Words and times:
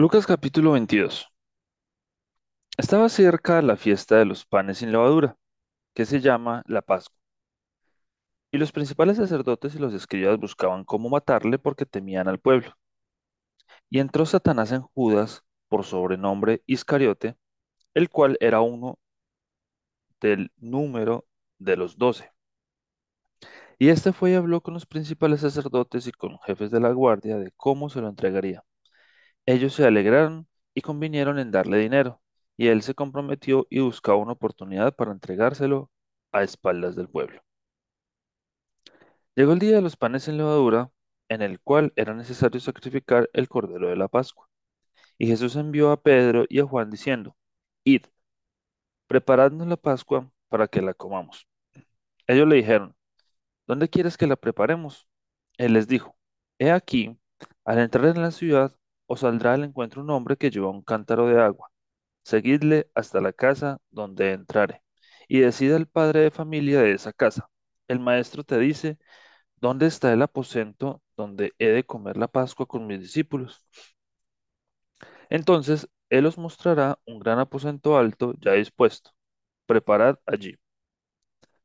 Lucas 0.00 0.28
capítulo 0.28 0.70
22. 0.70 1.26
Estaba 2.76 3.08
cerca 3.08 3.60
la 3.62 3.76
fiesta 3.76 4.14
de 4.16 4.26
los 4.26 4.46
panes 4.46 4.78
sin 4.78 4.92
levadura, 4.92 5.36
que 5.92 6.06
se 6.06 6.20
llama 6.20 6.62
la 6.68 6.82
Pascua, 6.82 7.18
y 8.52 8.58
los 8.58 8.70
principales 8.70 9.16
sacerdotes 9.16 9.74
y 9.74 9.80
los 9.80 9.92
escribas 9.94 10.38
buscaban 10.38 10.84
cómo 10.84 11.08
matarle 11.08 11.58
porque 11.58 11.84
temían 11.84 12.28
al 12.28 12.38
pueblo. 12.38 12.74
Y 13.90 13.98
entró 13.98 14.24
Satanás 14.24 14.70
en 14.70 14.82
Judas, 14.82 15.42
por 15.66 15.82
sobrenombre 15.84 16.62
Iscariote, 16.66 17.36
el 17.92 18.08
cual 18.08 18.36
era 18.38 18.60
uno 18.60 19.00
del 20.20 20.52
número 20.58 21.26
de 21.58 21.76
los 21.76 21.98
doce. 21.98 22.30
Y 23.80 23.88
este 23.88 24.12
fue 24.12 24.30
y 24.30 24.34
habló 24.34 24.60
con 24.60 24.74
los 24.74 24.86
principales 24.86 25.40
sacerdotes 25.40 26.06
y 26.06 26.12
con 26.12 26.38
jefes 26.38 26.70
de 26.70 26.78
la 26.78 26.92
guardia 26.92 27.36
de 27.36 27.50
cómo 27.56 27.90
se 27.90 28.00
lo 28.00 28.08
entregaría. 28.08 28.62
Ellos 29.48 29.72
se 29.72 29.86
alegraron 29.86 30.46
y 30.74 30.82
convinieron 30.82 31.38
en 31.38 31.50
darle 31.50 31.78
dinero, 31.78 32.20
y 32.58 32.66
él 32.66 32.82
se 32.82 32.94
comprometió 32.94 33.66
y 33.70 33.80
buscaba 33.80 34.18
una 34.18 34.32
oportunidad 34.32 34.94
para 34.94 35.10
entregárselo 35.10 35.90
a 36.32 36.42
espaldas 36.42 36.96
del 36.96 37.08
pueblo. 37.08 37.40
Llegó 39.34 39.54
el 39.54 39.58
día 39.58 39.76
de 39.76 39.80
los 39.80 39.96
panes 39.96 40.24
sin 40.24 40.36
levadura, 40.36 40.92
en 41.30 41.40
el 41.40 41.60
cual 41.60 41.94
era 41.96 42.12
necesario 42.12 42.60
sacrificar 42.60 43.30
el 43.32 43.48
cordero 43.48 43.88
de 43.88 43.96
la 43.96 44.08
Pascua. 44.08 44.50
Y 45.16 45.28
Jesús 45.28 45.56
envió 45.56 45.92
a 45.92 46.02
Pedro 46.02 46.44
y 46.50 46.60
a 46.60 46.66
Juan 46.66 46.90
diciendo, 46.90 47.34
Id, 47.84 48.02
preparadnos 49.06 49.66
la 49.66 49.78
Pascua 49.78 50.30
para 50.50 50.68
que 50.68 50.82
la 50.82 50.92
comamos. 50.92 51.48
Ellos 52.26 52.46
le 52.46 52.56
dijeron, 52.56 52.94
¿dónde 53.66 53.88
quieres 53.88 54.18
que 54.18 54.26
la 54.26 54.36
preparemos? 54.36 55.08
Él 55.56 55.72
les 55.72 55.88
dijo, 55.88 56.18
He 56.58 56.70
aquí, 56.70 57.18
al 57.64 57.78
entrar 57.78 58.04
en 58.14 58.20
la 58.20 58.30
ciudad, 58.30 58.77
os 59.08 59.20
saldrá 59.22 59.54
al 59.54 59.64
encuentro 59.64 60.02
un 60.02 60.10
hombre 60.10 60.36
que 60.38 60.50
lleva 60.50 60.70
un 60.70 60.82
cántaro 60.82 61.26
de 61.28 61.40
agua 61.42 61.70
Seguidle 62.24 62.90
hasta 62.94 63.20
la 63.20 63.32
casa 63.32 63.80
donde 63.90 64.32
entrare, 64.32 64.82
y 65.28 65.40
decida 65.40 65.76
el 65.76 65.88
padre 65.88 66.20
de 66.22 66.30
familia 66.32 66.80
de 66.82 66.92
esa 66.92 67.12
casa. 67.12 67.50
El 67.88 68.00
maestro 68.00 68.44
te 68.44 68.58
dice, 68.58 68.98
¿dónde 69.56 69.86
está 69.86 70.12
el 70.12 70.22
aposento 70.22 71.02
donde 71.16 71.54
he 71.58 71.68
de 71.68 71.84
comer 71.86 72.16
la 72.18 72.28
Pascua 72.28 72.66
con 72.66 72.86
mis 72.86 73.00
discípulos? 73.00 73.66
Entonces 75.30 75.88
él 76.10 76.26
os 76.26 76.36
mostrará 76.38 76.98
un 77.06 77.18
gran 77.18 77.38
aposento 77.38 77.96
alto 77.98 78.34
ya 78.40 78.52
dispuesto. 78.52 79.10
Preparad 79.66 80.18
allí. 80.26 80.56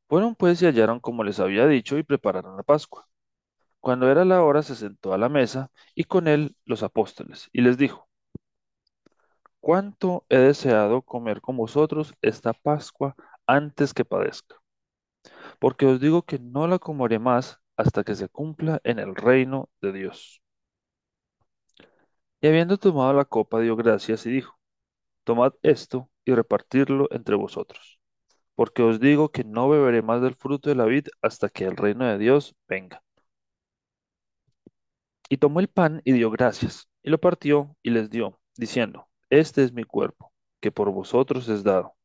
Fueron 0.08 0.34
pues 0.34 0.62
y 0.62 0.66
hallaron 0.66 0.98
como 0.98 1.24
les 1.24 1.40
había 1.40 1.66
dicho 1.66 1.98
y 1.98 2.02
prepararon 2.02 2.56
la 2.56 2.62
Pascua. 2.62 3.06
Cuando 3.84 4.10
era 4.10 4.24
la 4.24 4.42
hora 4.42 4.62
se 4.62 4.76
sentó 4.76 5.12
a 5.12 5.18
la 5.18 5.28
mesa 5.28 5.70
y 5.94 6.04
con 6.04 6.26
él 6.26 6.56
los 6.64 6.82
apóstoles, 6.82 7.50
y 7.52 7.60
les 7.60 7.76
dijo, 7.76 8.08
cuánto 9.60 10.24
he 10.30 10.38
deseado 10.38 11.02
comer 11.02 11.42
con 11.42 11.58
vosotros 11.58 12.14
esta 12.22 12.54
Pascua 12.54 13.14
antes 13.46 13.92
que 13.92 14.06
padezca. 14.06 14.56
Porque 15.58 15.84
os 15.84 16.00
digo 16.00 16.22
que 16.22 16.38
no 16.38 16.66
la 16.66 16.78
comeré 16.78 17.18
más 17.18 17.60
hasta 17.76 18.04
que 18.04 18.14
se 18.14 18.30
cumpla 18.30 18.80
en 18.84 18.98
el 19.00 19.14
reino 19.14 19.68
de 19.82 19.92
Dios. 19.92 20.40
Y 22.40 22.46
habiendo 22.48 22.78
tomado 22.78 23.12
la 23.12 23.26
copa, 23.26 23.60
dio 23.60 23.76
gracias 23.76 24.24
y 24.24 24.30
dijo, 24.30 24.58
Tomad 25.24 25.52
esto 25.62 26.08
y 26.24 26.34
repartirlo 26.34 27.08
entre 27.10 27.36
vosotros. 27.36 28.00
Porque 28.54 28.82
os 28.82 28.98
digo 28.98 29.30
que 29.30 29.44
no 29.44 29.68
beberé 29.68 30.00
más 30.02 30.22
del 30.22 30.36
fruto 30.36 30.70
de 30.70 30.76
la 30.76 30.86
vid 30.86 31.08
hasta 31.20 31.50
que 31.50 31.66
el 31.66 31.76
reino 31.76 32.06
de 32.06 32.16
Dios 32.16 32.56
venga. 32.66 33.03
Y 35.34 35.38
tomó 35.38 35.58
el 35.58 35.66
pan 35.66 36.00
y 36.04 36.12
dio 36.12 36.30
gracias, 36.30 36.88
y 37.02 37.10
lo 37.10 37.18
partió 37.18 37.76
y 37.82 37.90
les 37.90 38.08
dio, 38.08 38.38
diciendo, 38.56 39.08
Este 39.30 39.64
es 39.64 39.72
mi 39.72 39.82
cuerpo, 39.82 40.32
que 40.60 40.70
por 40.70 40.92
vosotros 40.92 41.48
es 41.48 41.64
dado. 41.64 41.96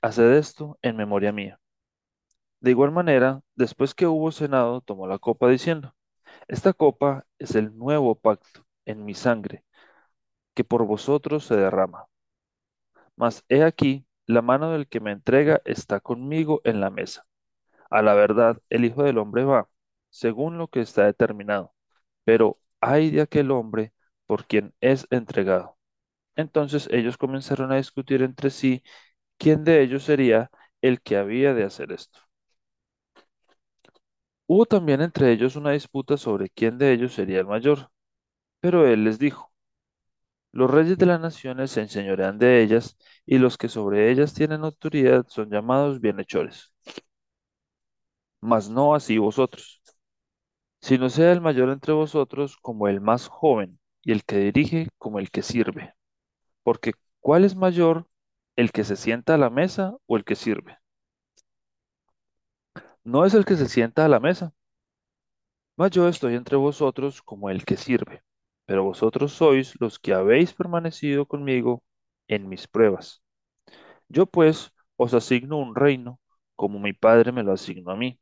Haced 0.00 0.32
esto 0.38 0.78
en 0.80 0.96
memoria 0.96 1.30
mía. 1.30 1.60
De 2.60 2.70
igual 2.70 2.90
manera, 2.90 3.42
después 3.54 3.94
que 3.94 4.06
hubo 4.06 4.32
cenado, 4.32 4.80
tomó 4.80 5.06
la 5.06 5.18
copa 5.18 5.50
diciendo, 5.50 5.94
Esta 6.48 6.72
copa 6.72 7.26
es 7.38 7.54
el 7.56 7.76
nuevo 7.76 8.14
pacto 8.14 8.64
en 8.86 9.04
mi 9.04 9.12
sangre, 9.12 9.66
que 10.54 10.64
por 10.64 10.86
vosotros 10.86 11.44
se 11.44 11.56
derrama. 11.56 12.06
Mas 13.16 13.44
he 13.50 13.64
aquí, 13.64 14.06
la 14.24 14.40
mano 14.40 14.72
del 14.72 14.88
que 14.88 15.00
me 15.00 15.12
entrega 15.12 15.60
está 15.66 16.00
conmigo 16.00 16.62
en 16.64 16.80
la 16.80 16.88
mesa. 16.88 17.26
A 17.90 18.02
la 18.02 18.14
verdad, 18.14 18.62
el 18.70 18.84
Hijo 18.86 19.02
del 19.02 19.18
Hombre 19.18 19.44
va, 19.44 19.68
según 20.10 20.58
lo 20.58 20.68
que 20.68 20.80
está 20.80 21.04
determinado, 21.06 21.74
pero 22.24 22.58
ay 22.80 23.10
de 23.10 23.22
aquel 23.22 23.50
hombre 23.50 23.92
por 24.26 24.46
quien 24.46 24.74
es 24.80 25.06
entregado. 25.10 25.78
Entonces 26.36 26.88
ellos 26.92 27.18
comenzaron 27.18 27.72
a 27.72 27.76
discutir 27.76 28.22
entre 28.22 28.50
sí 28.50 28.82
quién 29.38 29.64
de 29.64 29.82
ellos 29.82 30.04
sería 30.04 30.50
el 30.82 31.00
que 31.02 31.16
había 31.18 31.54
de 31.54 31.64
hacer 31.64 31.92
esto. 31.92 32.20
Hubo 34.48 34.66
también 34.66 35.00
entre 35.00 35.30
ellos 35.32 35.54
una 35.56 35.70
disputa 35.70 36.16
sobre 36.16 36.50
quién 36.50 36.76
de 36.76 36.92
ellos 36.92 37.14
sería 37.14 37.38
el 37.40 37.46
mayor, 37.46 37.90
pero 38.60 38.86
él 38.88 39.04
les 39.04 39.18
dijo, 39.18 39.52
los 40.52 40.70
reyes 40.70 40.98
de 40.98 41.06
las 41.06 41.20
naciones 41.20 41.70
se 41.70 41.80
enseñorean 41.82 42.38
de 42.38 42.62
ellas, 42.62 42.96
y 43.26 43.38
los 43.38 43.56
que 43.58 43.68
sobre 43.68 44.10
ellas 44.10 44.34
tienen 44.34 44.64
autoridad 44.64 45.26
son 45.28 45.50
llamados 45.50 46.00
bienhechores. 46.00 46.72
Mas 48.40 48.68
no 48.68 48.94
así 48.94 49.16
vosotros, 49.18 49.77
sino 50.80 51.08
sea 51.10 51.32
el 51.32 51.40
mayor 51.40 51.70
entre 51.70 51.92
vosotros 51.92 52.56
como 52.58 52.88
el 52.88 53.00
más 53.00 53.28
joven, 53.28 53.78
y 54.02 54.12
el 54.12 54.24
que 54.24 54.38
dirige 54.38 54.88
como 54.98 55.18
el 55.20 55.30
que 55.30 55.42
sirve. 55.42 55.94
Porque 56.64 56.92
¿cuál 57.20 57.44
es 57.44 57.56
mayor, 57.56 58.08
el 58.56 58.72
que 58.72 58.84
se 58.84 58.96
sienta 58.96 59.34
a 59.34 59.38
la 59.38 59.50
mesa 59.50 59.96
o 60.06 60.16
el 60.16 60.24
que 60.24 60.36
sirve? 60.36 60.78
No 63.04 63.24
es 63.24 63.34
el 63.34 63.44
que 63.44 63.56
se 63.56 63.68
sienta 63.68 64.04
a 64.04 64.08
la 64.08 64.20
mesa, 64.20 64.52
mas 65.76 65.90
yo 65.90 66.08
estoy 66.08 66.34
entre 66.34 66.56
vosotros 66.56 67.22
como 67.22 67.50
el 67.50 67.64
que 67.64 67.76
sirve. 67.76 68.22
Pero 68.66 68.84
vosotros 68.84 69.32
sois 69.32 69.74
los 69.80 69.98
que 69.98 70.12
habéis 70.12 70.52
permanecido 70.52 71.26
conmigo 71.26 71.82
en 72.28 72.48
mis 72.48 72.68
pruebas. 72.68 73.22
Yo 74.08 74.26
pues 74.26 74.72
os 74.96 75.14
asigno 75.14 75.58
un 75.58 75.74
reino, 75.76 76.20
como 76.56 76.78
mi 76.80 76.92
Padre 76.94 77.32
me 77.32 77.42
lo 77.44 77.52
asignó 77.52 77.92
a 77.92 77.96
mí, 77.96 78.20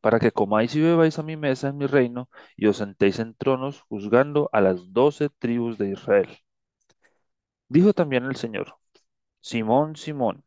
para 0.00 0.20
que 0.20 0.32
comáis 0.32 0.74
y 0.76 0.80
bebáis 0.82 1.18
a 1.18 1.22
mi 1.22 1.36
mesa 1.36 1.68
en 1.68 1.78
mi 1.78 1.86
reino, 1.86 2.28
y 2.56 2.66
os 2.66 2.78
sentéis 2.78 3.18
en 3.18 3.34
tronos 3.34 3.82
juzgando 3.82 4.48
a 4.52 4.60
las 4.60 4.92
doce 4.92 5.28
tribus 5.30 5.78
de 5.78 5.90
Israel. 5.90 6.28
Dijo 7.70 7.94
también 7.94 8.24
el 8.26 8.36
Señor, 8.36 8.74
Simón, 9.40 9.96
Simón, 9.96 10.44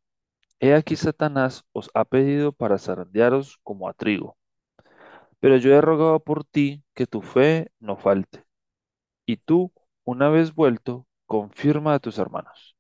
he 0.60 0.74
aquí 0.76 0.96
Satanás 0.96 1.66
os 1.74 1.92
ha 1.94 2.06
pedido 2.06 2.54
para 2.54 2.80
zarandearos 2.80 3.60
como 3.64 3.90
a 3.90 3.94
trigo, 3.94 4.38
pero 5.40 5.58
yo 5.58 5.74
he 5.74 5.82
rogado 5.82 6.20
por 6.20 6.44
ti 6.44 6.84
que 6.94 7.08
tu 7.08 7.22
fe 7.22 7.72
no 7.80 7.98
falte, 7.98 8.46
y 9.28 9.38
tú, 9.38 9.74
una 10.06 10.30
vez 10.30 10.56
vuelto, 10.56 11.08
confirma 11.28 11.96
a 11.96 12.00
tus 12.00 12.18
hermanos. 12.20 12.78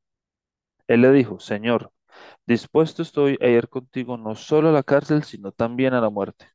Él 0.87 1.01
le 1.01 1.11
dijo, 1.11 1.39
Señor, 1.39 1.91
dispuesto 2.47 3.03
estoy 3.03 3.39
a 3.41 3.47
ir 3.47 3.69
contigo 3.69 4.17
no 4.17 4.35
solo 4.35 4.69
a 4.69 4.73
la 4.73 4.83
cárcel, 4.83 5.23
sino 5.25 5.53
también 5.53 5.95
a 5.95 6.01
la 6.01 6.11
muerte. 6.11 6.47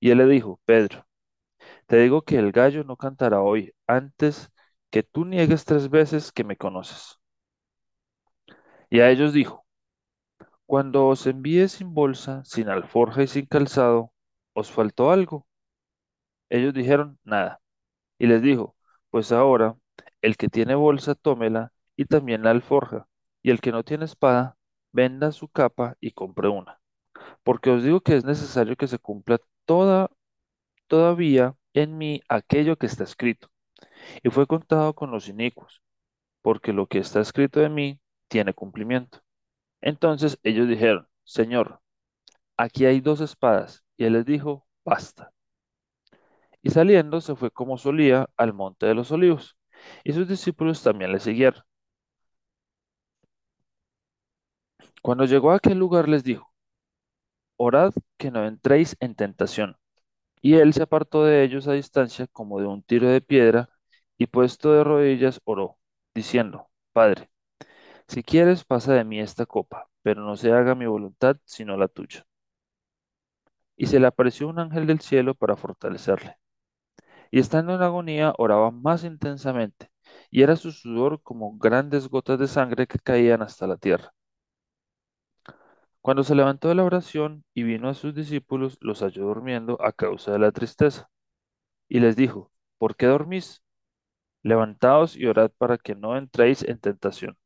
Y 0.00 0.10
él 0.10 0.18
le 0.18 0.26
dijo, 0.26 0.60
Pedro, 0.64 1.06
te 1.86 1.98
digo 1.98 2.22
que 2.22 2.38
el 2.38 2.52
gallo 2.52 2.84
no 2.84 2.96
cantará 2.96 3.42
hoy 3.42 3.74
antes 3.86 4.50
que 4.90 5.02
tú 5.04 5.24
niegues 5.24 5.64
tres 5.64 5.90
veces 5.90 6.32
que 6.32 6.44
me 6.44 6.56
conoces. 6.56 7.18
Y 8.90 9.00
a 9.00 9.10
ellos 9.10 9.32
dijo, 9.32 9.64
cuando 10.66 11.08
os 11.08 11.26
envíe 11.26 11.66
sin 11.68 11.94
bolsa, 11.94 12.44
sin 12.44 12.68
alforja 12.68 13.24
y 13.24 13.26
sin 13.26 13.46
calzado, 13.46 14.12
¿os 14.52 14.70
faltó 14.70 15.10
algo? 15.10 15.48
Ellos 16.50 16.74
dijeron, 16.74 17.18
nada. 17.24 17.60
Y 18.18 18.26
les 18.26 18.42
dijo, 18.42 18.76
pues 19.10 19.32
ahora, 19.32 19.76
el 20.22 20.36
que 20.36 20.48
tiene 20.48 20.74
bolsa, 20.74 21.14
tómela, 21.14 21.72
y 21.96 22.06
también 22.06 22.42
la 22.44 22.50
alforja, 22.52 23.08
y 23.42 23.50
el 23.50 23.60
que 23.60 23.72
no 23.72 23.84
tiene 23.84 24.04
espada, 24.06 24.56
venda 24.92 25.32
su 25.32 25.48
capa 25.48 25.96
y 26.00 26.12
compre 26.12 26.48
una. 26.48 26.80
Porque 27.44 27.70
os 27.70 27.82
digo 27.84 28.00
que 28.02 28.16
es 28.16 28.24
necesario 28.24 28.76
que 28.76 28.88
se 28.88 28.98
cumpla 28.98 29.38
toda, 29.68 30.10
todavía 30.88 31.54
en 31.74 31.98
mí 31.98 32.22
aquello 32.28 32.76
que 32.78 32.86
está 32.86 33.04
escrito. 33.04 33.50
Y 34.22 34.30
fue 34.30 34.46
contado 34.46 34.94
con 34.94 35.10
los 35.10 35.28
inicuos, 35.28 35.82
porque 36.42 36.72
lo 36.72 36.86
que 36.88 36.98
está 37.00 37.20
escrito 37.20 37.60
de 37.60 37.68
mí 37.68 38.00
tiene 38.28 38.54
cumplimiento. 38.54 39.20
Entonces 39.82 40.38
ellos 40.42 40.68
dijeron, 40.68 41.08
Señor, 41.24 41.80
aquí 42.56 42.86
hay 42.86 43.00
dos 43.02 43.20
espadas. 43.20 43.84
Y 43.98 44.04
él 44.06 44.14
les 44.14 44.26
dijo, 44.26 44.66
basta. 44.84 45.32
Y 46.62 46.70
saliendo 46.70 47.20
se 47.20 47.36
fue 47.36 47.50
como 47.50 47.76
solía 47.78 48.30
al 48.36 48.54
monte 48.54 48.86
de 48.86 48.94
los 48.94 49.12
olivos, 49.12 49.56
y 50.04 50.12
sus 50.14 50.28
discípulos 50.28 50.82
también 50.82 51.12
le 51.12 51.20
siguieron. 51.20 51.62
Cuando 55.02 55.24
llegó 55.26 55.50
a 55.52 55.56
aquel 55.56 55.78
lugar 55.78 56.08
les 56.08 56.24
dijo, 56.24 56.52
Orad 57.58 57.92
que 58.16 58.30
no 58.30 58.46
entréis 58.46 58.96
en 59.00 59.14
tentación. 59.14 59.76
Y 60.42 60.54
él 60.56 60.72
se 60.74 60.82
apartó 60.84 61.24
de 61.24 61.44
ellos 61.44 61.68
a 61.68 61.72
distancia 61.74 62.26
como 62.28 62.60
de 62.60 62.66
un 62.66 62.82
tiro 62.82 63.08
de 63.10 63.20
piedra, 63.22 63.70
y 64.18 64.26
puesto 64.28 64.72
de 64.72 64.84
rodillas 64.84 65.40
oró, 65.44 65.78
diciendo, 66.14 66.68
Padre, 66.92 67.30
si 68.08 68.22
quieres, 68.24 68.64
pasa 68.64 68.94
de 68.94 69.04
mí 69.04 69.20
esta 69.20 69.46
copa, 69.46 69.88
pero 70.02 70.22
no 70.22 70.36
se 70.36 70.52
haga 70.52 70.74
mi 70.76 70.86
voluntad, 70.86 71.38
sino 71.46 71.76
la 71.78 71.88
tuya. 71.88 72.26
Y 73.78 73.86
se 73.86 73.98
le 73.98 74.06
apareció 74.06 74.46
un 74.48 74.58
ángel 74.58 74.86
del 74.86 75.00
cielo 75.00 75.34
para 75.34 75.56
fortalecerle. 75.56 76.36
Y 77.30 77.40
estando 77.40 77.74
en 77.74 77.82
agonía, 77.82 78.34
oraba 78.38 78.70
más 78.70 79.04
intensamente, 79.04 79.90
y 80.30 80.42
era 80.42 80.56
su 80.56 80.72
sudor 80.72 81.22
como 81.22 81.58
grandes 81.58 82.08
gotas 82.08 82.38
de 82.40 82.48
sangre 82.48 82.86
que 82.88 82.98
caían 83.00 83.42
hasta 83.42 83.66
la 83.66 83.78
tierra. 83.78 84.12
Cuando 86.02 86.24
se 86.24 86.34
levantó 86.34 86.68
de 86.68 86.74
la 86.74 86.84
oración 86.84 87.44
y 87.54 87.62
vino 87.62 87.88
a 87.88 87.94
sus 87.94 88.14
discípulos, 88.14 88.78
los 88.80 89.00
halló 89.02 89.26
durmiendo 89.26 89.78
a 89.82 89.92
causa 89.92 90.32
de 90.32 90.38
la 90.40 90.52
tristeza. 90.52 91.08
Y 91.88 92.00
les 92.00 92.16
dijo, 92.16 92.52
¿por 92.78 92.96
qué 92.96 93.06
dormís? 93.06 93.62
Levantaos 94.42 95.16
y 95.16 95.26
orad 95.26 95.52
para 95.58 95.78
que 95.78 95.94
no 95.94 96.16
entréis 96.16 96.62
en 96.64 96.80
tentación. 96.80 97.38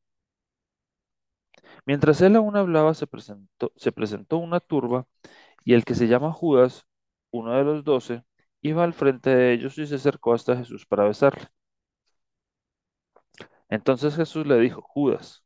Mientras 1.87 2.21
él 2.21 2.37
aún 2.37 2.57
hablaba, 2.57 2.95
se 2.95 3.07
presentó, 3.07 3.73
se 3.77 3.93
presentó 3.93 4.39
una 4.39 4.61
turba, 4.61 5.07
y 5.65 5.75
el 5.75 5.85
que 5.85 5.95
se 5.95 6.09
llama 6.09 6.33
Judas, 6.33 6.87
uno 7.31 7.55
de 7.57 7.65
los 7.65 7.85
doce, 7.85 8.25
iba 8.63 8.85
al 8.85 8.95
frente 8.95 9.31
de 9.31 9.53
ellos 9.55 9.79
y 9.79 9.87
se 9.87 9.97
acercó 9.97 10.35
hasta 10.35 10.57
Jesús 10.57 10.87
para 10.87 11.05
besarle. 11.05 11.49
Entonces 13.69 14.15
Jesús 14.17 14.47
le 14.47 14.59
dijo, 14.61 14.83
Judas, 14.83 15.45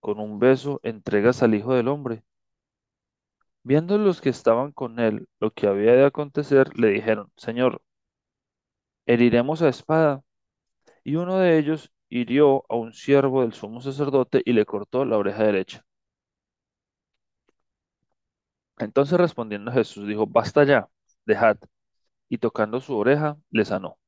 con 0.00 0.20
un 0.20 0.38
beso 0.38 0.80
entregas 0.82 1.42
al 1.42 1.54
Hijo 1.54 1.74
del 1.74 1.88
Hombre. 1.88 2.24
Viendo 3.62 3.96
los 3.96 4.20
que 4.20 4.28
estaban 4.28 4.72
con 4.72 4.98
él 5.00 5.26
lo 5.40 5.50
que 5.50 5.66
había 5.66 5.92
de 5.94 6.04
acontecer, 6.04 6.78
le 6.78 6.88
dijeron, 6.88 7.32
Señor, 7.36 7.82
heriremos 9.06 9.62
a 9.62 9.68
espada. 9.68 10.22
Y 11.04 11.16
uno 11.16 11.38
de 11.38 11.58
ellos 11.58 11.92
hirió 12.08 12.64
a 12.70 12.76
un 12.76 12.92
siervo 12.94 13.42
del 13.42 13.52
sumo 13.54 13.80
sacerdote 13.82 14.42
y 14.44 14.52
le 14.54 14.66
cortó 14.66 15.04
la 15.04 15.18
oreja 15.18 15.44
derecha. 15.44 15.84
Entonces 18.78 19.18
respondiendo 19.18 19.70
Jesús 19.72 20.06
dijo, 20.08 20.26
Basta 20.26 20.64
ya, 20.64 20.88
dejad. 21.26 21.58
Y 22.28 22.38
tocando 22.38 22.80
su 22.80 22.96
oreja, 22.96 23.38
le 23.50 23.64
sanó. 23.64 23.98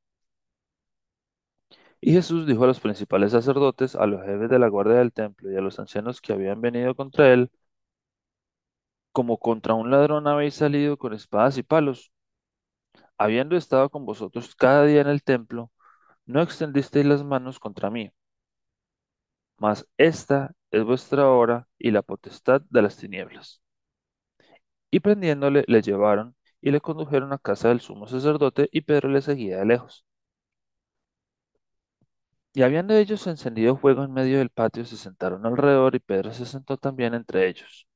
Y 2.01 2.13
Jesús 2.13 2.47
dijo 2.47 2.65
a 2.65 2.67
los 2.67 2.81
principales 2.81 3.33
sacerdotes, 3.33 3.95
a 3.95 4.07
los 4.07 4.23
jefes 4.23 4.51
de 4.51 4.59
la 4.59 4.69
guardia 4.69 4.97
del 4.97 5.13
templo 5.13 5.51
y 5.51 5.57
a 5.57 5.61
los 5.61 5.79
ancianos 5.79 6.21
que 6.21 6.33
habían 6.33 6.61
venido 6.61 6.95
contra 6.95 7.33
él, 7.33 7.51
como 9.13 9.39
contra 9.39 9.75
un 9.75 9.91
ladrón 9.91 10.27
habéis 10.29 10.55
salido 10.55 10.97
con 10.99 11.13
espadas 11.15 11.59
y 11.59 11.63
palos. 11.63 12.13
Habiendo 13.17 13.57
estado 13.57 13.89
con 13.89 14.05
vosotros 14.05 14.55
cada 14.55 14.85
día 14.85 15.01
en 15.01 15.07
el 15.09 15.23
templo, 15.23 15.73
no 16.27 16.43
extendisteis 16.43 17.07
las 17.07 17.25
manos 17.25 17.61
contra 17.61 17.91
mí. 17.91 18.13
Mas 19.57 19.87
esta 19.97 20.53
es 20.71 20.85
vuestra 20.85 21.27
hora 21.31 21.67
y 21.79 21.91
la 21.91 22.03
potestad 22.03 22.61
de 22.69 22.83
las 22.83 22.99
tinieblas. 22.99 23.63
Y 24.93 25.01
prendiéndole, 25.01 25.65
le 25.67 25.83
llevaron 25.83 26.37
y 26.61 26.71
le 26.71 26.81
condujeron 26.81 27.33
a 27.33 27.39
casa 27.39 27.69
del 27.71 27.81
sumo 27.81 28.07
sacerdote, 28.07 28.69
y 28.71 28.83
Pedro 28.83 29.09
le 29.09 29.21
seguía 29.21 29.59
de 29.59 29.67
lejos. 29.67 30.07
Y 32.55 32.63
habiendo 32.63 32.95
ellos 32.95 33.27
encendido 33.27 33.77
fuego 33.77 34.05
en 34.05 34.13
medio 34.15 34.39
del 34.39 34.49
patio, 34.49 34.87
se 34.87 34.97
sentaron 34.97 35.45
alrededor, 35.45 35.95
y 35.95 35.99
Pedro 35.99 36.33
se 36.33 36.47
sentó 36.47 36.79
también 36.79 37.13
entre 37.13 37.47
ellos. 37.47 37.87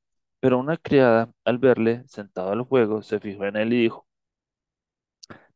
Pero 0.46 0.60
una 0.60 0.76
criada, 0.76 1.32
al 1.44 1.58
verle 1.58 2.04
sentado 2.06 2.52
al 2.52 2.64
fuego, 2.64 3.02
se 3.02 3.18
fijó 3.18 3.46
en 3.46 3.56
él 3.56 3.72
y 3.72 3.82
dijo, 3.82 4.06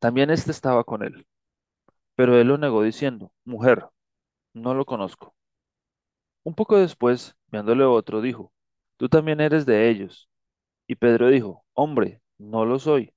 también 0.00 0.30
éste 0.30 0.50
estaba 0.50 0.82
con 0.84 1.04
él. 1.04 1.26
Pero 2.16 2.38
él 2.40 2.48
lo 2.48 2.58
negó 2.58 2.82
diciendo, 2.82 3.32
Mujer, 3.44 3.88
no 4.54 4.74
lo 4.74 4.84
conozco. 4.86 5.34
Un 6.44 6.54
poco 6.54 6.76
después, 6.76 7.34
viéndole 7.46 7.82
otro, 7.84 8.20
dijo, 8.20 8.52
Tú 8.98 9.08
también 9.08 9.40
eres 9.40 9.64
de 9.64 9.88
ellos. 9.88 10.28
Y 10.88 10.96
Pedro 10.96 11.28
dijo, 11.28 11.64
Hombre, 11.74 12.22
no 12.38 12.64
lo 12.66 12.78
soy. 12.78 13.14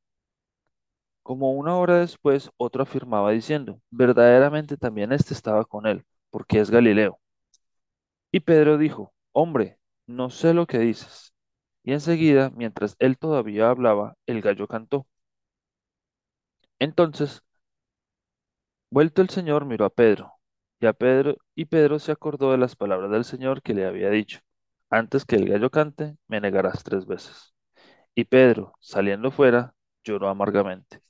Como 1.21 1.51
una 1.51 1.75
hora 1.75 1.99
después, 1.99 2.49
otro 2.55 2.83
afirmaba 2.83 3.31
diciendo, 3.31 3.81
Verdaderamente 3.89 4.77
también 4.77 5.11
éste 5.11 5.33
estaba 5.33 5.65
con 5.65 5.85
él, 5.85 6.05
porque 6.29 6.59
es 6.61 6.69
Galileo. 6.71 7.19
Y 8.33 8.41
Pedro 8.41 8.77
dijo, 8.77 9.13
Hombre, 9.31 9.79
no 10.07 10.29
sé 10.29 10.53
lo 10.53 10.67
que 10.67 10.79
dices. 10.79 11.32
Y 11.83 11.93
enseguida, 11.93 12.49
mientras 12.55 12.95
él 12.99 13.17
todavía 13.17 13.69
hablaba, 13.69 14.15
el 14.25 14.41
gallo 14.41 14.67
cantó. 14.67 15.07
Entonces, 16.79 17.41
vuelto 18.89 19.21
el 19.21 19.29
Señor, 19.29 19.65
miró 19.65 19.85
a 19.85 19.89
Pedro, 19.89 20.33
y 20.79 20.85
a 20.85 20.93
Pedro, 20.93 21.37
y 21.55 21.65
Pedro 21.65 21.99
se 21.99 22.11
acordó 22.11 22.51
de 22.51 22.57
las 22.57 22.75
palabras 22.75 23.11
del 23.11 23.25
Señor 23.25 23.61
que 23.61 23.73
le 23.73 23.85
había 23.85 24.09
dicho, 24.09 24.39
antes 24.89 25.25
que 25.25 25.35
el 25.35 25.49
gallo 25.49 25.69
cante, 25.71 26.17
me 26.27 26.39
negarás 26.41 26.83
tres 26.83 27.05
veces. 27.05 27.53
Y 28.15 28.25
Pedro, 28.25 28.73
saliendo 28.81 29.31
fuera, 29.31 29.75
lloró 30.03 30.29
amargamente. 30.29 31.01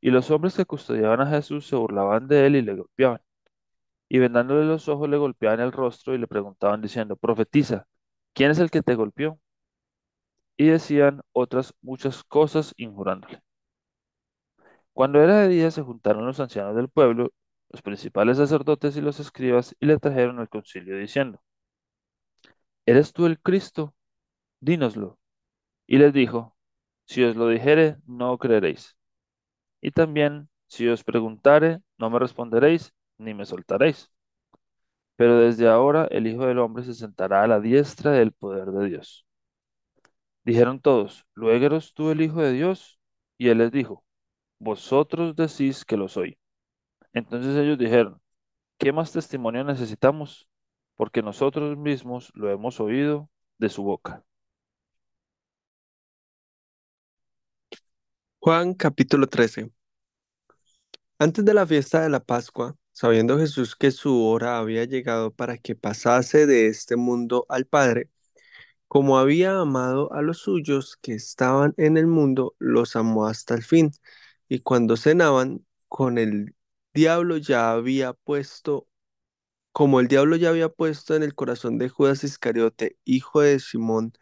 Y 0.00 0.10
los 0.10 0.30
hombres 0.30 0.56
que 0.56 0.66
custodiaban 0.66 1.20
a 1.22 1.26
Jesús 1.30 1.66
se 1.66 1.76
burlaban 1.76 2.28
de 2.28 2.46
él 2.46 2.56
y 2.56 2.62
le 2.62 2.74
golpeaban. 2.76 3.20
Y 4.08 4.18
vendándole 4.20 4.66
los 4.66 4.88
ojos 4.88 5.08
le 5.10 5.16
golpeaban 5.18 5.60
el 5.60 5.72
rostro 5.72 6.14
y 6.14 6.18
le 6.18 6.28
preguntaban 6.28 6.82
diciendo, 6.82 7.16
Profetiza, 7.16 7.86
¿quién 8.34 8.50
es 8.52 8.58
el 8.60 8.70
que 8.70 8.82
te 8.82 8.94
golpeó? 8.96 9.40
Y 10.62 10.68
decían 10.68 11.22
otras 11.32 11.74
muchas 11.82 12.22
cosas 12.22 12.72
injurándole. 12.76 13.42
Cuando 14.94 15.20
era 15.22 15.40
de 15.40 15.48
día 15.48 15.70
se 15.70 15.82
juntaron 15.82 16.24
los 16.26 16.40
ancianos 16.40 16.74
del 16.76 16.88
pueblo, 16.88 17.32
los 17.70 17.82
principales 17.82 18.38
sacerdotes 18.38 18.96
y 18.96 19.00
los 19.02 19.20
escribas, 19.20 19.74
y 19.80 19.86
le 19.86 19.98
trajeron 19.98 20.38
al 20.38 20.48
concilio 20.48 20.96
diciendo, 20.96 21.40
¿Eres 22.86 23.12
tú 23.12 23.26
el 23.26 23.40
Cristo? 23.40 23.94
Dínoslo. 24.60 25.18
Y 25.86 25.98
les 25.98 26.12
dijo, 26.14 26.56
Si 27.06 27.24
os 27.24 27.36
lo 27.36 27.48
dijere, 27.48 27.98
no 28.06 28.38
creeréis. 28.38 28.96
Y 29.82 29.92
también, 29.92 30.50
si 30.68 30.88
os 30.88 31.04
preguntare, 31.04 31.80
no 31.98 32.10
me 32.10 32.18
responderéis, 32.20 32.94
ni 33.18 33.34
me 33.34 33.46
soltaréis. 33.46 34.10
Pero 35.16 35.38
desde 35.38 35.68
ahora 35.68 36.06
el 36.10 36.26
Hijo 36.26 36.44
del 36.46 36.58
Hombre 36.58 36.84
se 36.84 36.92
sentará 36.94 37.42
a 37.44 37.46
la 37.46 37.60
diestra 37.60 38.10
del 38.12 38.32
poder 38.32 38.66
de 38.72 38.88
Dios. 38.90 39.26
Dijeron 40.44 40.80
todos, 40.80 41.26
¿luego 41.34 41.66
eres 41.66 41.94
tú 41.94 42.10
el 42.10 42.20
Hijo 42.20 42.40
de 42.42 42.52
Dios? 42.52 42.98
Y 43.38 43.48
él 43.48 43.58
les 43.58 43.70
dijo, 43.72 44.04
vosotros 44.58 45.36
decís 45.36 45.84
que 45.84 45.96
lo 45.96 46.08
soy. 46.08 46.38
Entonces 47.12 47.56
ellos 47.56 47.78
dijeron, 47.78 48.20
¿qué 48.78 48.92
más 48.92 49.12
testimonio 49.12 49.64
necesitamos? 49.64 50.48
Porque 50.96 51.22
nosotros 51.22 51.76
mismos 51.78 52.30
lo 52.34 52.50
hemos 52.50 52.80
oído 52.80 53.30
de 53.58 53.68
su 53.70 53.82
boca. 53.84 54.24
Juan 58.40 58.74
capítulo 58.74 59.26
13. 59.26 59.70
Antes 61.18 61.44
de 61.44 61.54
la 61.54 61.66
fiesta 61.66 62.02
de 62.02 62.10
la 62.10 62.20
Pascua, 62.20 62.76
sabiendo 62.92 63.38
Jesús 63.38 63.76
que 63.76 63.90
su 63.92 64.24
hora 64.24 64.58
había 64.58 64.84
llegado 64.84 65.30
para 65.32 65.56
que 65.58 65.74
pasase 65.76 66.46
de 66.46 66.66
este 66.66 66.96
mundo 66.96 67.46
al 67.48 67.66
Padre, 67.66 68.10
como 68.92 69.18
había 69.18 69.58
amado 69.58 70.12
a 70.12 70.20
los 70.20 70.40
suyos 70.40 70.98
que 71.00 71.14
estaban 71.14 71.72
en 71.78 71.96
el 71.96 72.06
mundo, 72.06 72.54
los 72.58 72.94
amó 72.94 73.26
hasta 73.26 73.54
el 73.54 73.62
fin. 73.62 73.90
Y 74.50 74.60
cuando 74.60 74.98
cenaban, 74.98 75.64
con 75.88 76.18
el 76.18 76.54
diablo 76.92 77.38
ya 77.38 77.72
había 77.72 78.12
puesto, 78.12 78.86
como 79.72 80.00
el 80.00 80.08
diablo 80.08 80.36
ya 80.36 80.50
había 80.50 80.68
puesto 80.68 81.16
en 81.16 81.22
el 81.22 81.34
corazón 81.34 81.78
de 81.78 81.88
Judas 81.88 82.24
Iscariote, 82.24 82.98
hijo 83.04 83.40
de 83.42 83.60
Simón, 83.60 84.12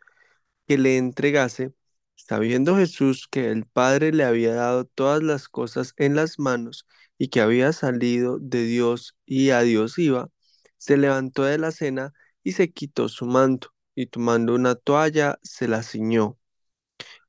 que 0.68 0.78
le 0.78 0.98
entregase, 0.98 1.74
sabiendo 2.16 2.76
Jesús 2.76 3.28
que 3.30 3.50
el 3.50 3.66
Padre 3.66 4.12
le 4.12 4.24
había 4.24 4.54
dado 4.54 4.84
todas 4.86 5.22
las 5.22 5.48
cosas 5.48 5.94
en 5.96 6.16
las 6.16 6.38
manos 6.38 6.86
y 7.18 7.28
que 7.28 7.40
había 7.40 7.72
salido 7.72 8.38
de 8.40 8.64
Dios 8.64 9.16
y 9.26 9.50
a 9.50 9.62
Dios 9.62 9.98
iba, 9.98 10.30
se 10.78 10.96
levantó 10.96 11.44
de 11.44 11.58
la 11.58 11.72
cena 11.72 12.12
y 12.44 12.52
se 12.52 12.72
quitó 12.72 13.08
su 13.08 13.26
manto 13.26 13.74
y 13.94 14.06
tomando 14.06 14.54
una 14.54 14.74
toalla 14.74 15.38
se 15.42 15.68
la 15.68 15.82
ciñó. 15.82 16.38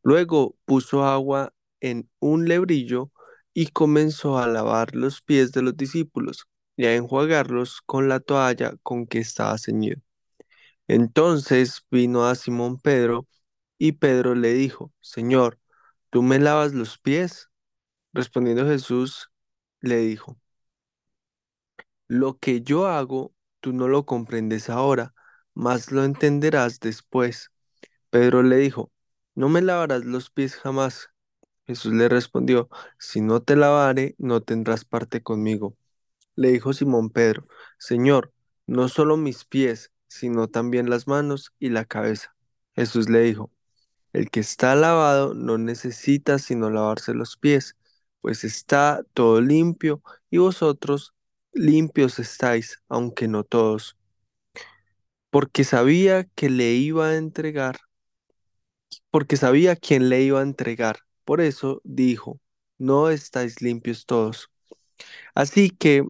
Luego 0.04 0.58
puso 0.66 1.06
agua 1.06 1.54
en 1.80 2.10
un 2.20 2.48
lebrillo 2.48 3.12
y 3.54 3.68
comenzó 3.68 4.38
a 4.40 4.48
lavar 4.48 4.96
los 4.96 5.22
pies 5.22 5.52
de 5.52 5.62
los 5.64 5.78
discípulos 5.78 6.48
y 6.78 6.86
a 6.86 6.96
enjuagarlos 6.96 7.82
con 7.86 8.10
la 8.10 8.20
toalla 8.20 8.76
con 8.84 9.08
que 9.08 9.20
estaba 9.20 9.58
ceñido. 9.58 10.02
Entonces 10.88 11.86
vino 11.92 12.26
a 12.28 12.36
Simón 12.36 12.80
Pedro 12.80 13.28
y 13.78 13.94
Pedro 13.94 14.36
le 14.36 14.54
dijo, 14.54 14.94
Señor, 15.02 15.60
¿tú 16.10 16.24
me 16.24 16.40
lavas 16.40 16.74
los 16.74 16.98
pies? 17.00 17.50
Respondiendo 18.14 18.66
Jesús, 18.68 19.32
le 19.82 19.98
dijo, 20.00 20.40
Lo 22.08 22.38
que 22.40 22.62
yo 22.62 22.88
hago, 22.88 23.34
tú 23.60 23.74
no 23.74 23.88
lo 23.88 24.06
comprendes 24.06 24.70
ahora, 24.70 25.14
mas 25.54 25.92
lo 25.92 26.04
entenderás 26.04 26.80
después. 26.80 27.52
Pedro 28.10 28.44
le 28.44 28.58
dijo, 28.58 28.92
No 29.36 29.50
me 29.50 29.62
lavarás 29.62 30.06
los 30.06 30.30
pies 30.30 30.56
jamás. 30.56 31.10
Jesús 31.68 31.94
le 31.94 32.10
respondió, 32.10 32.70
Si 33.00 33.22
no 33.22 33.42
te 33.42 33.56
lavare, 33.56 34.16
no 34.18 34.42
tendrás 34.42 34.86
parte 34.86 35.24
conmigo. 35.24 35.78
Le 36.36 36.52
dijo 36.52 36.74
Simón 36.74 37.10
Pedro, 37.10 37.48
Señor, 37.78 38.34
no 38.68 38.90
solo 38.90 39.18
mis 39.18 39.46
pies, 39.46 39.92
sino 40.08 40.48
también 40.50 40.90
las 40.90 41.08
manos 41.08 41.54
y 41.60 41.70
la 41.70 41.86
cabeza. 41.86 42.36
Jesús 42.76 43.10
le 43.10 43.22
dijo, 43.22 43.52
el 44.14 44.30
que 44.30 44.42
está 44.42 44.76
lavado 44.76 45.34
no 45.34 45.58
necesita 45.58 46.40
sino 46.40 46.70
lavarse 46.70 47.14
los 47.14 47.38
pies, 47.38 47.78
pues 48.22 48.44
está 48.44 49.04
todo 49.14 49.42
limpio 49.42 50.02
y 50.30 50.38
vosotros 50.38 51.14
limpios 51.54 52.20
estáis, 52.20 52.84
aunque 52.90 53.28
no 53.28 53.44
todos, 53.44 53.98
porque 55.32 55.66
sabía 55.66 56.26
que 56.36 56.50
le 56.52 56.74
iba 56.76 57.10
a 57.10 57.18
entregar, 57.18 57.80
porque 59.10 59.38
sabía 59.38 59.76
quién 59.76 60.10
le 60.10 60.22
iba 60.24 60.40
a 60.40 60.44
entregar. 60.44 61.00
Por 61.26 61.42
eso 61.42 61.82
dijo, 61.84 62.40
no 62.78 63.10
estáis 63.10 63.62
limpios 63.62 64.06
todos. 64.06 64.50
Así 65.36 65.70
que 65.72 66.06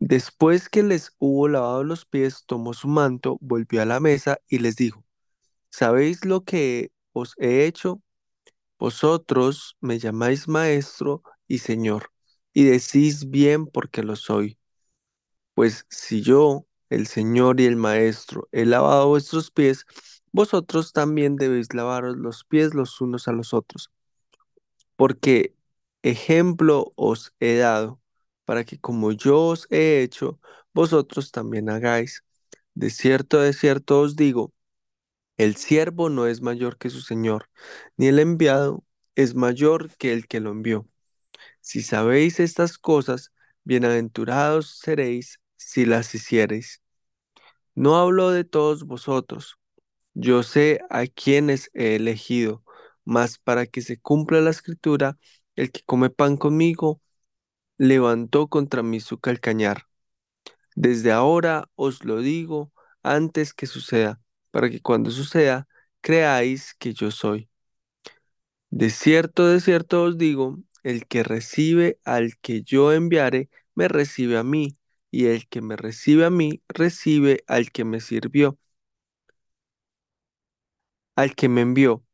después 0.00 0.68
que 0.68 0.82
les 0.82 1.12
hubo 1.18 1.48
lavado 1.48 1.84
los 1.84 2.06
pies, 2.06 2.44
tomó 2.46 2.74
su 2.74 2.88
manto, 2.88 3.38
volvió 3.40 3.82
a 3.82 3.86
la 3.86 4.00
mesa 4.00 4.38
y 4.48 4.58
les 4.60 4.76
dijo, 4.76 5.04
¿sabéis 5.70 6.24
lo 6.24 6.44
que 6.44 6.92
os 7.12 7.34
he 7.38 7.66
hecho? 7.66 8.02
Vosotros 8.78 9.76
me 9.80 9.98
llamáis 10.00 10.48
maestro 10.48 11.22
y 11.48 11.58
señor, 11.58 12.10
y 12.52 12.64
decís 12.64 13.30
bien 13.30 13.66
porque 13.66 14.02
lo 14.02 14.16
soy. 14.16 14.58
Pues 15.54 15.86
si 15.90 16.22
yo, 16.22 16.66
el 16.94 17.06
señor 17.06 17.60
y 17.60 17.66
el 17.66 17.76
maestro, 17.76 18.48
he 18.52 18.64
lavado 18.66 19.08
vuestros 19.08 19.50
pies, 19.50 19.86
vosotros 20.32 20.92
también 20.92 21.36
debéis 21.36 21.74
lavaros 21.74 22.16
los 22.16 22.44
pies 22.44 22.74
los 22.74 23.00
unos 23.00 23.28
a 23.28 23.32
los 23.32 23.54
otros, 23.54 23.90
porque 24.96 25.54
ejemplo 26.02 26.92
os 26.96 27.32
he 27.40 27.56
dado, 27.56 28.00
para 28.44 28.64
que 28.64 28.78
como 28.80 29.12
yo 29.12 29.40
os 29.46 29.66
he 29.70 30.02
hecho, 30.02 30.40
vosotros 30.74 31.30
también 31.32 31.70
hagáis. 31.70 32.24
De 32.74 32.90
cierto, 32.90 33.40
de 33.40 33.52
cierto 33.52 34.00
os 34.00 34.16
digo, 34.16 34.52
el 35.38 35.56
siervo 35.56 36.10
no 36.10 36.26
es 36.28 36.42
mayor 36.42 36.78
que 36.78 36.90
su 36.90 37.02
señor, 37.02 37.50
ni 37.98 38.08
el 38.08 38.20
enviado 38.20 38.84
es 39.16 39.34
mayor 39.36 39.94
que 39.98 40.12
el 40.14 40.28
que 40.28 40.40
lo 40.40 40.52
envió. 40.52 40.88
Si 41.62 41.82
sabéis 41.82 42.40
estas 42.40 42.78
cosas, 42.78 43.32
bienaventurados 43.64 44.78
seréis 44.80 45.40
si 45.56 45.86
las 45.86 46.14
hiciereis. 46.16 46.83
No 47.74 47.96
hablo 47.96 48.30
de 48.30 48.44
todos 48.44 48.84
vosotros, 48.84 49.58
yo 50.14 50.42
sé 50.42 50.80
a 50.90 51.06
quienes 51.06 51.70
he 51.74 51.96
elegido, 51.96 52.64
mas 53.04 53.38
para 53.38 53.66
que 53.66 53.82
se 53.82 54.00
cumpla 54.00 54.40
la 54.40 54.50
escritura, 54.50 55.18
el 55.56 55.72
que 55.72 55.82
come 55.86 56.10
pan 56.10 56.36
conmigo 56.36 57.02
levantó 57.78 58.48
contra 58.48 58.82
mí 58.82 59.00
su 59.00 59.18
calcañar. 59.20 59.86
Desde 60.76 61.12
ahora 61.12 61.70
os 61.76 62.04
lo 62.04 62.20
digo 62.20 62.72
antes 63.02 63.54
que 63.54 63.66
suceda, 63.66 64.20
para 64.50 64.70
que 64.70 64.80
cuando 64.82 65.10
suceda, 65.10 65.68
creáis 66.02 66.74
que 66.74 66.94
yo 66.94 67.10
soy. 67.10 67.50
De 68.70 68.90
cierto, 68.90 69.46
de 69.48 69.60
cierto 69.60 70.02
os 70.04 70.18
digo, 70.18 70.58
el 70.82 71.06
que 71.06 71.22
recibe 71.22 71.98
al 72.04 72.36
que 72.40 72.62
yo 72.62 72.92
enviare, 72.92 73.48
me 73.74 73.88
recibe 73.88 74.36
a 74.38 74.42
mí, 74.44 74.76
y 75.14 75.26
el 75.26 75.48
que 75.48 75.62
me 75.62 75.76
recibe 75.76 76.24
a 76.26 76.30
mí, 76.30 76.62
recibe 76.68 77.44
al 77.48 77.70
que 77.72 77.84
me 77.84 78.00
sirvió, 78.00 78.58
al 81.16 81.34
que 81.34 81.48
me 81.48 81.60
envió. 81.62 82.04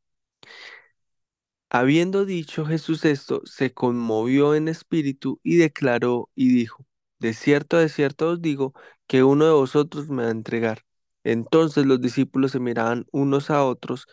Habiendo 1.69 2.25
dicho 2.25 2.65
Jesús 2.65 3.05
esto, 3.05 3.41
se 3.45 3.73
conmovió 3.73 4.55
en 4.55 4.67
espíritu 4.67 5.39
y 5.43 5.55
declaró 5.57 6.29
y 6.35 6.49
dijo, 6.53 6.85
De 7.19 7.33
cierto, 7.33 7.77
de 7.77 7.89
cierto 7.89 8.29
os 8.31 8.41
digo, 8.41 8.73
que 9.07 9.23
uno 9.23 9.45
de 9.45 9.51
vosotros 9.53 10.09
me 10.09 10.23
va 10.23 10.29
a 10.29 10.31
entregar. 10.31 10.83
Entonces 11.23 11.85
los 11.85 12.01
discípulos 12.01 12.51
se 12.51 12.59
miraban 12.59 13.05
unos 13.11 13.49
a 13.49 13.63
otros, 13.65 14.07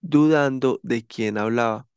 dudando 0.00 0.80
de 0.82 1.06
quién 1.06 1.38
hablaba. 1.38 1.88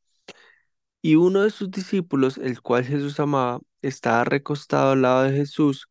Y 1.02 1.16
uno 1.16 1.44
de 1.44 1.50
sus 1.52 1.72
discípulos, 1.72 2.38
el 2.38 2.62
cual 2.62 2.86
Jesús 2.86 3.20
amaba, 3.20 3.60
estaba 3.82 4.24
recostado 4.26 4.92
al 4.92 5.02
lado 5.04 5.24
de 5.24 5.32
Jesús. 5.34 5.88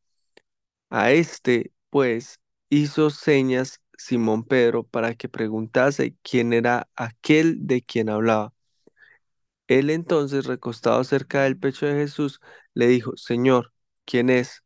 A 0.91 1.13
este, 1.13 1.73
pues, 1.91 2.41
hizo 2.71 3.11
señas 3.11 3.81
Simón 3.97 4.45
Pedro 4.45 4.85
para 4.85 5.15
que 5.15 5.29
preguntase 5.29 6.17
quién 6.23 6.53
era 6.53 6.89
aquel 6.97 7.67
de 7.67 7.83
quien 7.83 8.09
hablaba. 8.11 8.55
Él 9.67 9.91
entonces, 9.91 10.47
recostado 10.47 11.03
cerca 11.05 11.43
del 11.43 11.59
pecho 11.59 11.87
de 11.87 11.95
Jesús, 11.95 12.41
le 12.75 12.87
dijo, 12.89 13.17
Señor, 13.17 13.73
¿quién 14.05 14.31
es? 14.31 14.63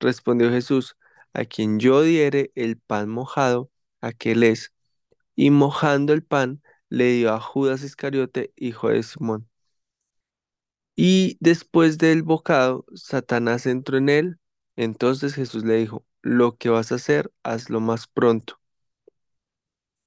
Respondió 0.00 0.50
Jesús, 0.50 0.96
a 1.34 1.44
quien 1.46 1.80
yo 1.80 2.02
diere 2.02 2.52
el 2.56 2.78
pan 2.78 3.08
mojado, 3.10 3.70
aquel 4.00 4.42
es. 4.44 4.72
Y 5.36 5.50
mojando 5.50 6.12
el 6.14 6.24
pan, 6.24 6.62
le 6.90 7.12
dio 7.14 7.32
a 7.34 7.40
Judas 7.40 7.82
Iscariote, 7.84 8.52
hijo 8.56 8.90
de 8.90 9.02
Simón. 9.04 9.48
Y 10.96 11.36
después 11.40 11.98
del 11.98 12.22
bocado, 12.22 12.84
Satanás 12.94 13.66
entró 13.66 13.98
en 13.98 14.08
él. 14.08 14.38
Entonces 14.76 15.34
Jesús 15.34 15.64
le 15.64 15.76
dijo, 15.76 16.04
lo 16.22 16.56
que 16.58 16.68
vas 16.68 16.92
a 16.92 16.96
hacer, 16.96 17.32
hazlo 17.42 17.80
más 17.80 18.06
pronto. 18.06 18.60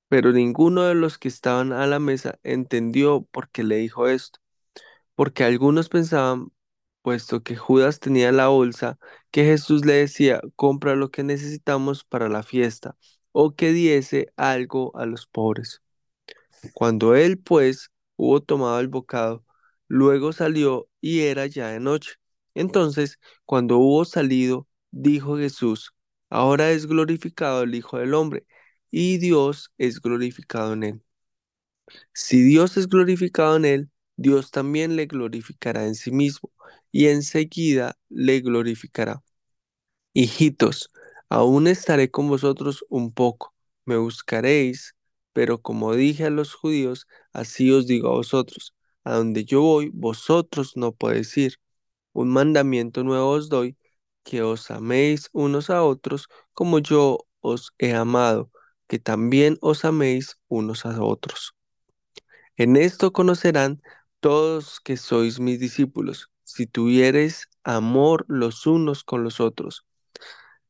Pero 0.07 0.31
ninguno 0.31 0.83
de 0.83 0.95
los 0.95 1.17
que 1.17 1.27
estaban 1.27 1.73
a 1.73 1.87
la 1.87 1.99
mesa 1.99 2.39
entendió 2.43 3.23
por 3.31 3.49
qué 3.49 3.63
le 3.63 3.77
dijo 3.77 4.07
esto, 4.07 4.39
porque 5.15 5.43
algunos 5.43 5.89
pensaban, 5.89 6.51
puesto 7.03 7.43
que 7.43 7.55
Judas 7.57 7.99
tenía 7.99 8.31
la 8.31 8.47
bolsa, 8.49 8.99
que 9.31 9.45
Jesús 9.45 9.85
le 9.85 9.93
decía, 9.95 10.41
compra 10.57 10.95
lo 10.95 11.11
que 11.11 11.23
necesitamos 11.23 12.03
para 12.05 12.29
la 12.29 12.43
fiesta, 12.43 12.97
o 13.31 13.55
que 13.55 13.73
diese 13.73 14.33
algo 14.37 14.95
a 14.97 15.05
los 15.05 15.27
pobres. 15.27 15.81
Cuando 16.73 17.15
él, 17.15 17.39
pues, 17.39 17.91
hubo 18.17 18.41
tomado 18.43 18.79
el 18.79 18.87
bocado, 18.89 19.45
luego 19.87 20.33
salió 20.33 20.89
y 21.01 21.21
era 21.21 21.47
ya 21.47 21.69
de 21.69 21.79
noche. 21.79 22.13
Entonces, 22.55 23.19
cuando 23.45 23.77
hubo 23.79 24.05
salido, 24.05 24.67
dijo 24.91 25.37
Jesús, 25.37 25.93
ahora 26.31 26.71
es 26.71 26.87
glorificado 26.87 27.63
el 27.63 27.75
Hijo 27.75 27.99
del 27.99 28.15
Hombre, 28.15 28.45
y 28.91 29.17
Dios 29.19 29.71
es 29.77 30.01
glorificado 30.01 30.73
en 30.73 30.83
él. 30.83 31.03
Si 32.13 32.41
Dios 32.43 32.77
es 32.77 32.87
glorificado 32.89 33.55
en 33.57 33.65
él, 33.65 33.89
Dios 34.17 34.49
también 34.51 34.95
le 34.95 35.05
glorificará 35.05 35.85
en 35.85 35.95
sí 35.95 36.11
mismo, 36.11 36.51
y 36.91 37.07
enseguida 37.07 37.97
le 38.09 38.39
glorificará. 38.41 39.23
Hijitos, 40.13 40.91
aún 41.29 41.67
estaré 41.67 42.11
con 42.11 42.29
vosotros 42.29 42.85
un 42.89 43.13
poco, 43.13 43.53
me 43.85 43.97
buscaréis, 43.97 44.95
pero 45.33 45.61
como 45.61 45.95
dije 45.95 46.25
a 46.25 46.29
los 46.31 46.53
judíos, 46.55 47.07
así 47.33 47.71
os 47.71 47.87
digo 47.87 48.09
a 48.09 48.13
vosotros, 48.15 48.75
a 49.03 49.15
donde 49.15 49.45
yo 49.45 49.61
voy, 49.61 49.91
vosotros 49.93 50.77
no 50.77 50.93
podéis 50.93 51.37
ir. 51.37 51.55
Un 52.15 52.29
mandamiento 52.29 53.03
nuevo 53.03 53.31
os 53.31 53.49
doy, 53.49 53.77
que 54.23 54.41
os 54.41 54.71
améis 54.71 55.29
unos 55.33 55.69
a 55.69 55.83
otros 55.83 56.29
como 56.53 56.79
yo 56.79 57.27
os 57.41 57.73
he 57.77 57.93
amado, 57.93 58.51
que 58.87 58.99
también 58.99 59.57
os 59.61 59.83
améis 59.85 60.39
unos 60.47 60.85
a 60.85 61.03
otros. 61.03 61.53
En 62.55 62.77
esto 62.77 63.11
conocerán 63.11 63.81
todos 64.21 64.79
que 64.79 64.95
sois 64.95 65.39
mis 65.41 65.59
discípulos, 65.59 66.29
si 66.45 66.67
tuviereis 66.67 67.49
amor 67.63 68.25
los 68.29 68.65
unos 68.65 69.03
con 69.03 69.23
los 69.25 69.41
otros. 69.41 69.85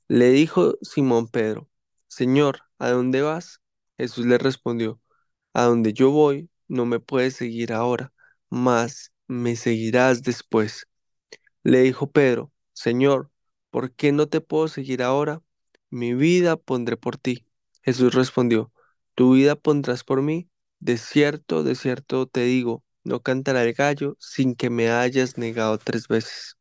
Le 0.07 0.29
dijo 0.31 0.77
Simón 0.81 1.27
Pedro, 1.27 1.69
Señor, 2.07 2.61
¿a 2.79 2.89
dónde 2.89 3.21
vas? 3.21 3.61
Jesús 3.99 4.25
le 4.25 4.39
respondió, 4.39 4.99
A 5.53 5.65
donde 5.65 5.93
yo 5.93 6.09
voy, 6.11 6.49
no 6.67 6.85
me 6.87 6.99
puedes 6.99 7.35
seguir 7.35 7.71
ahora, 7.73 8.13
mas 8.49 9.13
me 9.27 9.55
seguirás 9.55 10.23
después. 10.23 10.87
Le 11.65 11.81
dijo 11.81 12.09
Pedro, 12.11 12.53
Señor, 12.73 13.29
¿por 13.71 13.91
qué 13.93 14.11
no 14.13 14.27
te 14.29 14.39
puedo 14.41 14.67
seguir 14.69 15.03
ahora? 15.03 15.41
Mi 15.89 16.13
vida 16.13 16.55
pondré 16.57 16.95
por 16.97 17.17
ti. 17.17 17.45
Jesús 17.83 18.13
respondió, 18.15 18.71
¿tu 19.15 19.33
vida 19.33 19.55
pondrás 19.57 20.03
por 20.05 20.21
mí? 20.21 20.49
De 20.79 20.97
cierto, 20.97 21.63
de 21.63 21.75
cierto 21.75 22.25
te 22.27 22.43
digo, 22.43 22.85
no 23.03 23.21
cantará 23.21 23.63
el 23.63 23.73
gallo 23.73 24.15
sin 24.19 24.55
que 24.55 24.69
me 24.69 24.89
hayas 24.91 25.37
negado 25.37 25.77
tres 25.77 26.07
veces. 26.07 26.55